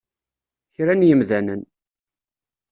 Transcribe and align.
Kra 0.73 0.93
n 0.95 1.05
yemdanen! 1.09 1.61